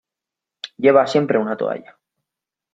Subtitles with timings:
[0.77, 1.95] Lleva siempre una toalla.